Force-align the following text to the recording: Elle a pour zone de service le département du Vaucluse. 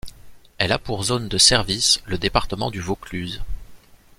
Elle 0.57 0.71
a 0.71 0.79
pour 0.79 1.03
zone 1.03 1.27
de 1.29 1.37
service 1.37 2.01
le 2.07 2.17
département 2.17 2.71
du 2.71 2.81
Vaucluse. 2.81 3.43